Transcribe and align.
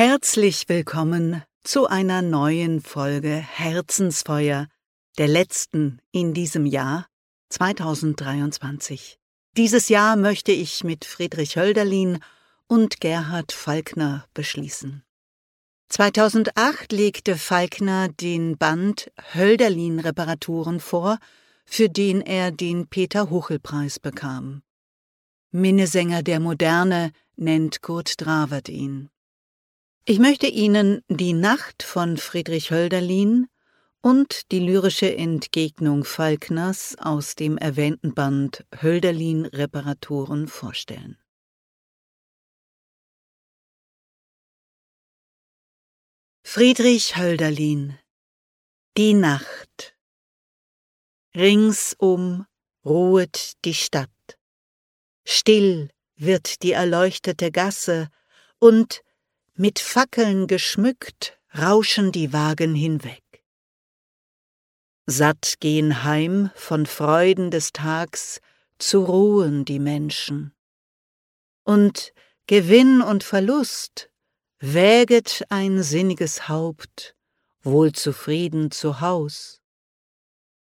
Herzlich 0.00 0.68
willkommen 0.68 1.42
zu 1.64 1.88
einer 1.88 2.22
neuen 2.22 2.80
Folge 2.80 3.30
Herzensfeuer, 3.30 4.68
der 5.18 5.26
letzten 5.26 6.00
in 6.12 6.34
diesem 6.34 6.66
Jahr 6.66 7.08
2023. 7.48 9.18
Dieses 9.56 9.88
Jahr 9.88 10.14
möchte 10.14 10.52
ich 10.52 10.84
mit 10.84 11.04
Friedrich 11.04 11.56
Hölderlin 11.56 12.20
und 12.68 13.00
Gerhard 13.00 13.50
Falkner 13.50 14.24
beschließen. 14.34 15.02
2008 15.88 16.92
legte 16.92 17.36
Falkner 17.36 18.08
den 18.08 18.56
Band 18.56 19.10
Hölderlin 19.34 19.98
Reparaturen 19.98 20.78
vor, 20.78 21.18
für 21.64 21.88
den 21.88 22.20
er 22.20 22.52
den 22.52 22.86
Peter 22.86 23.30
Huchel 23.30 23.58
Preis 23.58 23.98
bekam. 23.98 24.62
Minnesänger 25.50 26.22
der 26.22 26.38
Moderne 26.38 27.10
nennt 27.34 27.82
Kurt 27.82 28.20
Dravert 28.20 28.68
ihn. 28.68 29.10
Ich 30.10 30.18
möchte 30.18 30.46
Ihnen 30.46 31.04
die 31.10 31.34
Nacht 31.34 31.82
von 31.82 32.16
Friedrich 32.16 32.70
Hölderlin 32.70 33.46
und 34.00 34.50
die 34.52 34.58
lyrische 34.58 35.14
Entgegnung 35.14 36.02
Falkners 36.02 36.96
aus 36.98 37.34
dem 37.34 37.58
erwähnten 37.58 38.14
Band 38.14 38.64
Hölderlin 38.80 39.44
Reparaturen 39.44 40.48
vorstellen. 40.48 41.18
Friedrich 46.42 47.18
Hölderlin 47.18 47.98
Die 48.96 49.12
Nacht 49.12 49.94
Ringsum 51.34 52.46
ruhet 52.82 53.62
die 53.66 53.74
Stadt. 53.74 54.38
Still 55.26 55.90
wird 56.16 56.62
die 56.62 56.72
erleuchtete 56.72 57.50
Gasse, 57.52 58.08
und 58.58 59.02
mit 59.58 59.80
Fackeln 59.80 60.46
geschmückt 60.46 61.36
rauschen 61.52 62.12
die 62.12 62.32
Wagen 62.32 62.76
hinweg. 62.76 63.24
Satt 65.06 65.56
gehen 65.58 66.04
heim 66.04 66.50
von 66.54 66.86
Freuden 66.86 67.50
des 67.50 67.72
Tags 67.72 68.40
zu 68.78 69.04
ruhen 69.04 69.64
die 69.64 69.80
Menschen. 69.80 70.54
Und 71.64 72.12
Gewinn 72.46 73.02
und 73.02 73.24
Verlust 73.24 74.10
wäget 74.60 75.44
ein 75.48 75.82
sinniges 75.82 76.48
Haupt, 76.48 77.16
wohl 77.62 77.90
zufrieden 77.90 78.70
zu 78.70 79.00
Haus. 79.00 79.60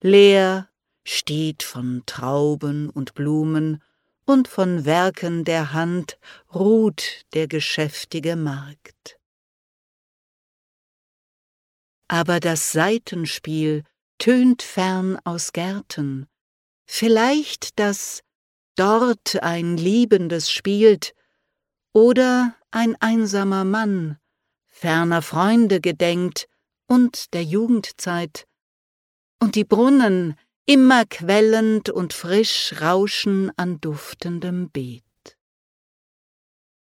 Leer 0.00 0.70
steht 1.02 1.64
von 1.64 2.04
Trauben 2.06 2.88
und 2.88 3.14
Blumen 3.14 3.82
und 4.26 4.48
von 4.48 4.84
Werken 4.84 5.44
der 5.44 5.72
Hand 5.72 6.18
ruht 6.54 7.24
der 7.32 7.48
geschäftige 7.48 8.36
Markt. 8.36 9.18
Aber 12.08 12.38
das 12.40 12.72
Saitenspiel 12.72 13.84
tönt 14.18 14.62
fern 14.62 15.18
aus 15.24 15.52
Gärten, 15.52 16.26
vielleicht 16.84 17.78
das 17.78 18.22
dort 18.76 19.42
ein 19.42 19.76
Liebendes 19.76 20.50
spielt 20.50 21.14
oder 21.92 22.54
ein 22.70 22.94
einsamer 23.00 23.64
Mann 23.64 24.18
ferner 24.76 25.22
Freunde 25.22 25.80
gedenkt 25.80 26.48
und 26.86 27.32
der 27.32 27.42
Jugendzeit, 27.42 28.46
und 29.40 29.54
die 29.54 29.64
Brunnen, 29.64 30.38
immer 30.66 31.04
quellend 31.06 31.90
und 31.90 32.12
frisch 32.12 32.74
rauschen 32.80 33.52
an 33.56 33.80
duftendem 33.80 34.68
Beet. 34.70 35.04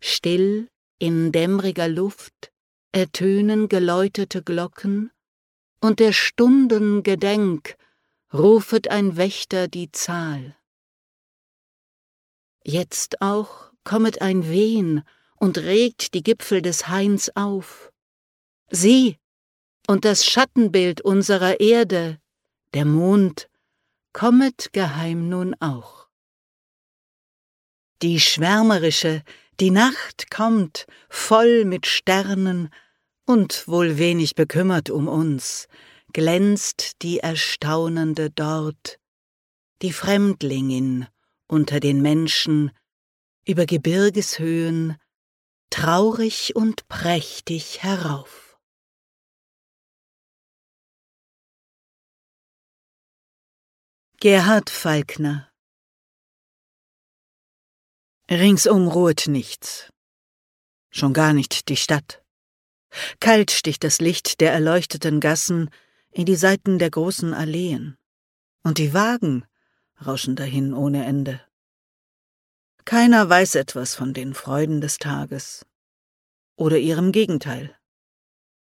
Still 0.00 0.68
in 0.98 1.32
dämmriger 1.32 1.88
Luft 1.88 2.50
ertönen 2.92 3.68
geläutete 3.68 4.42
Glocken, 4.42 5.10
und 5.80 6.00
der 6.00 6.12
Stunden 6.12 7.02
Gedenk 7.02 7.76
rufet 8.32 8.90
ein 8.90 9.16
Wächter 9.16 9.68
die 9.68 9.92
Zahl. 9.92 10.56
Jetzt 12.64 13.20
auch 13.20 13.70
kommet 13.84 14.20
ein 14.20 14.48
Wehen 14.48 15.02
und 15.36 15.58
regt 15.58 16.14
die 16.14 16.22
Gipfel 16.22 16.62
des 16.62 16.88
Hains 16.88 17.30
auf. 17.36 17.92
Sieh, 18.70 19.18
und 19.86 20.04
das 20.04 20.26
Schattenbild 20.26 21.00
unserer 21.00 21.60
Erde, 21.60 22.18
der 22.74 22.84
Mond, 22.84 23.47
kommet 24.18 24.72
geheim 24.72 25.28
nun 25.28 25.54
auch. 25.60 26.08
Die 28.02 28.18
schwärmerische, 28.18 29.22
die 29.60 29.70
Nacht 29.70 30.28
kommt, 30.28 30.88
voll 31.08 31.64
mit 31.64 31.86
Sternen 31.86 32.70
und 33.26 33.68
wohl 33.68 33.96
wenig 33.96 34.34
bekümmert 34.34 34.90
um 34.90 35.06
uns, 35.06 35.68
glänzt 36.12 37.02
die 37.02 37.20
Erstaunende 37.20 38.28
dort, 38.30 38.98
die 39.82 39.92
Fremdlingin 39.92 41.06
unter 41.46 41.78
den 41.78 42.02
Menschen, 42.02 42.72
über 43.46 43.66
Gebirgeshöhen, 43.66 44.96
traurig 45.70 46.56
und 46.56 46.88
prächtig 46.88 47.84
herauf. 47.84 48.47
Gerhard 54.20 54.68
Falkner 54.68 55.48
Ringsum 58.28 58.88
ruht 58.88 59.28
nichts, 59.28 59.92
schon 60.90 61.12
gar 61.12 61.32
nicht 61.32 61.68
die 61.68 61.76
Stadt. 61.76 62.20
Kalt 63.20 63.52
sticht 63.52 63.84
das 63.84 64.00
Licht 64.00 64.40
der 64.40 64.50
erleuchteten 64.52 65.20
Gassen 65.20 65.70
in 66.10 66.26
die 66.26 66.34
Seiten 66.34 66.80
der 66.80 66.90
großen 66.90 67.32
Alleen, 67.32 67.96
und 68.64 68.78
die 68.78 68.92
Wagen 68.92 69.46
rauschen 70.04 70.34
dahin 70.34 70.74
ohne 70.74 71.04
Ende. 71.04 71.40
Keiner 72.84 73.28
weiß 73.28 73.54
etwas 73.54 73.94
von 73.94 74.14
den 74.14 74.34
Freuden 74.34 74.80
des 74.80 74.98
Tages 74.98 75.64
oder 76.56 76.78
ihrem 76.78 77.12
Gegenteil, 77.12 77.78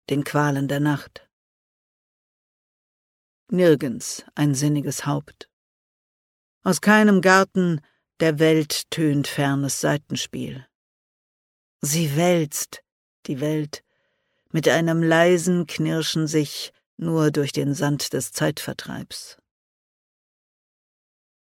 den 0.10 0.24
Qualen 0.24 0.68
der 0.68 0.80
Nacht 0.80 1.30
nirgends 3.50 4.24
ein 4.36 4.56
sinniges 4.56 5.06
Haupt. 5.06 5.50
Aus 6.64 6.82
keinem 6.82 7.22
Garten 7.22 7.82
der 8.20 8.40
Welt 8.40 8.90
tönt 8.90 9.28
fernes 9.28 9.82
Seitenspiel. 9.82 10.66
Sie 11.82 12.16
wälzt, 12.16 12.84
die 13.26 13.42
Welt, 13.42 13.84
mit 14.52 14.70
einem 14.70 15.04
leisen 15.04 15.68
Knirschen 15.68 16.28
sich 16.28 16.72
nur 16.96 17.32
durch 17.32 17.52
den 17.52 17.74
Sand 17.74 18.14
des 18.14 18.32
Zeitvertreibs. 18.32 19.38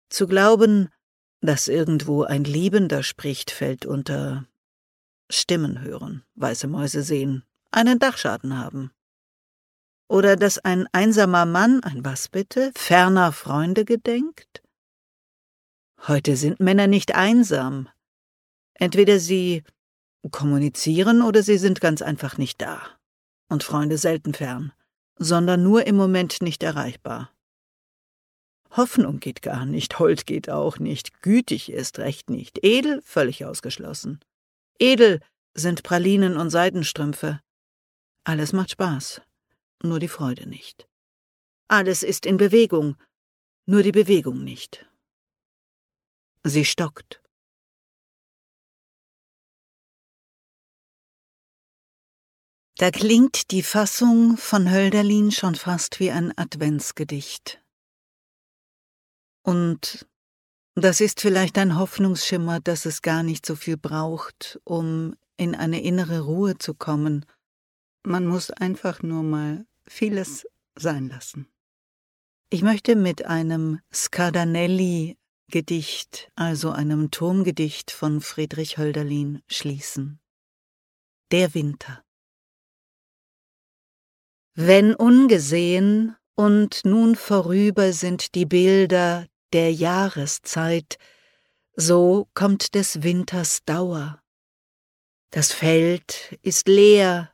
Zu 0.09 0.27
glauben, 0.27 0.89
dass 1.41 1.67
irgendwo 1.67 2.23
ein 2.23 2.43
Liebender 2.43 3.03
spricht, 3.03 3.51
fällt 3.51 3.85
unter 3.85 4.45
Stimmen 5.29 5.81
hören, 5.81 6.23
weiße 6.35 6.67
Mäuse 6.67 7.03
sehen, 7.03 7.43
einen 7.71 7.99
Dachschaden 7.99 8.57
haben, 8.57 8.91
oder 10.07 10.35
dass 10.35 10.59
ein 10.59 10.87
einsamer 10.91 11.45
Mann, 11.45 11.83
ein 11.83 12.03
was 12.05 12.27
bitte, 12.27 12.71
ferner 12.75 13.31
Freunde 13.31 13.85
gedenkt? 13.85 14.61
Heute 16.07 16.35
sind 16.35 16.59
Männer 16.59 16.87
nicht 16.87 17.15
einsam. 17.15 17.89
Entweder 18.73 19.19
sie 19.19 19.63
kommunizieren 20.31 21.21
oder 21.21 21.43
sie 21.43 21.57
sind 21.57 21.81
ganz 21.81 22.01
einfach 22.01 22.37
nicht 22.37 22.61
da. 22.61 22.81
Und 23.49 23.63
Freunde 23.63 23.97
selten 23.97 24.33
fern, 24.33 24.73
sondern 25.17 25.63
nur 25.63 25.85
im 25.87 25.95
Moment 25.95 26.41
nicht 26.41 26.63
erreichbar. 26.63 27.31
Hoffnung 28.71 29.19
geht 29.19 29.41
gar 29.41 29.65
nicht, 29.65 29.99
Hold 29.99 30.25
geht 30.25 30.49
auch 30.49 30.79
nicht, 30.79 31.21
gütig 31.21 31.71
ist 31.71 31.99
recht 31.99 32.29
nicht, 32.29 32.63
edel 32.63 33.01
völlig 33.03 33.45
ausgeschlossen. 33.45 34.19
Edel 34.79 35.19
sind 35.53 35.83
Pralinen 35.83 36.35
und 36.35 36.49
Seidenstrümpfe. 36.49 37.39
Alles 38.23 38.53
macht 38.53 38.71
Spaß 38.71 39.21
nur 39.83 39.99
die 39.99 40.07
Freude 40.07 40.47
nicht. 40.47 40.87
Alles 41.67 42.03
ist 42.03 42.25
in 42.25 42.37
Bewegung, 42.37 42.97
nur 43.65 43.83
die 43.83 43.91
Bewegung 43.91 44.43
nicht. 44.43 44.89
Sie 46.43 46.65
stockt. 46.65 47.21
Da 52.77 52.91
klingt 52.91 53.51
die 53.51 53.63
Fassung 53.63 54.35
von 54.35 54.71
Hölderlin 54.71 55.31
schon 55.31 55.55
fast 55.55 55.99
wie 55.99 56.11
ein 56.11 56.37
Adventsgedicht. 56.37 57.63
Und 59.45 60.07
das 60.75 60.99
ist 60.99 61.21
vielleicht 61.21 61.57
ein 61.59 61.77
Hoffnungsschimmer, 61.77 62.59
dass 62.59 62.85
es 62.85 63.01
gar 63.01 63.21
nicht 63.21 63.45
so 63.45 63.55
viel 63.55 63.77
braucht, 63.77 64.59
um 64.63 65.15
in 65.37 65.55
eine 65.55 65.81
innere 65.81 66.21
Ruhe 66.21 66.57
zu 66.57 66.73
kommen. 66.73 67.25
Man 68.03 68.25
muss 68.25 68.49
einfach 68.49 69.03
nur 69.03 69.23
mal 69.23 69.65
vieles 69.93 70.45
sein 70.75 71.07
lassen. 71.07 71.47
Ich 72.49 72.63
möchte 72.63 72.95
mit 72.95 73.25
einem 73.25 73.79
Scardanelli-Gedicht, 73.93 76.31
also 76.35 76.71
einem 76.71 77.11
Turmgedicht 77.11 77.91
von 77.91 78.21
Friedrich 78.21 78.77
Hölderlin, 78.77 79.43
schließen. 79.47 80.21
Der 81.31 81.53
Winter. 81.53 82.03
Wenn 84.55 84.95
ungesehen 84.95 86.15
und 86.35 86.85
nun 86.85 87.15
vorüber 87.15 87.93
sind 87.93 88.33
die 88.35 88.45
Bilder 88.45 89.27
der 89.51 89.73
Jahreszeit, 89.73 90.97
so 91.75 92.29
kommt 92.33 92.75
des 92.75 93.01
Winters 93.03 93.59
Dauer. 93.65 94.21
Das 95.31 95.51
Feld 95.51 96.37
ist 96.43 96.67
leer, 96.67 97.33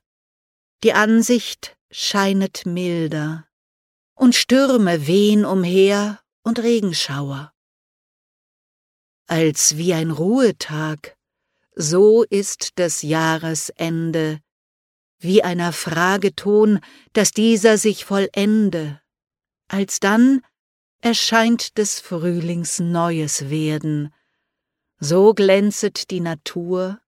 die 0.83 0.93
Ansicht 0.93 1.77
scheinet 1.91 2.65
milder, 2.65 3.47
und 4.15 4.35
Stürme 4.35 5.07
wehn 5.07 5.45
umher 5.45 6.19
und 6.43 6.59
Regenschauer. 6.59 7.53
Als 9.27 9.77
wie 9.77 9.93
ein 9.93 10.11
Ruhetag, 10.11 11.17
so 11.75 12.23
ist 12.23 12.77
des 12.77 13.01
Jahresende, 13.01 14.41
wie 15.19 15.43
einer 15.43 15.71
Frageton, 15.71 16.79
dass 17.13 17.31
dieser 17.31 17.77
sich 17.77 18.05
vollende, 18.05 19.01
alsdann 19.67 20.41
erscheint 21.01 21.77
des 21.77 21.99
Frühlings 21.99 22.79
neues 22.79 23.49
Werden, 23.49 24.13
so 24.99 25.33
glänzet 25.33 26.09
die 26.09 26.19
Natur 26.19 26.99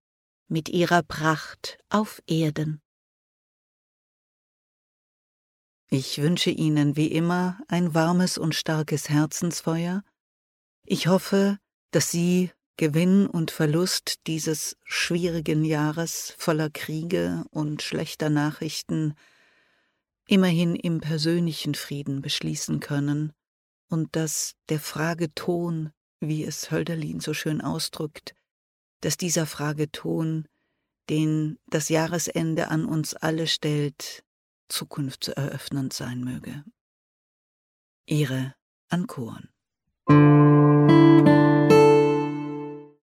mit 0.47 0.69
ihrer 0.69 1.03
Pracht 1.03 1.77
auf 1.89 2.21
Erden. 2.27 2.81
Ich 5.93 6.21
wünsche 6.21 6.51
Ihnen 6.51 6.95
wie 6.95 7.07
immer 7.07 7.59
ein 7.67 7.93
warmes 7.93 8.37
und 8.37 8.55
starkes 8.55 9.09
Herzensfeuer. 9.09 10.05
Ich 10.85 11.07
hoffe, 11.07 11.57
dass 11.91 12.09
Sie 12.09 12.49
Gewinn 12.77 13.27
und 13.27 13.51
Verlust 13.51 14.25
dieses 14.25 14.77
schwierigen 14.85 15.65
Jahres 15.65 16.33
voller 16.37 16.69
Kriege 16.69 17.43
und 17.51 17.81
schlechter 17.81 18.29
Nachrichten 18.29 19.15
immerhin 20.27 20.77
im 20.77 21.01
persönlichen 21.01 21.75
Frieden 21.75 22.21
beschließen 22.21 22.79
können 22.79 23.33
und 23.89 24.15
dass 24.15 24.53
der 24.69 24.79
Frageton, 24.79 25.91
wie 26.21 26.45
es 26.45 26.71
Hölderlin 26.71 27.19
so 27.19 27.33
schön 27.33 27.59
ausdrückt, 27.59 28.33
dass 29.01 29.17
dieser 29.17 29.45
Frageton, 29.45 30.47
den 31.09 31.59
das 31.67 31.89
Jahresende 31.89 32.69
an 32.69 32.85
uns 32.85 33.13
alle 33.13 33.45
stellt, 33.45 34.23
zukunftseröffnend 34.71 35.93
sein 35.93 36.23
möge. 36.23 36.63
Ihre 38.05 38.55
Ankoren. 38.89 39.49